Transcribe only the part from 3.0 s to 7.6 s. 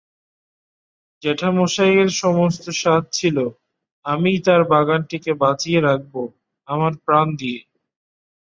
ছিল আমিই তাঁর বাগানটিকে বাঁচিয়ে রাখব আমার প্রাণ দিয়ে।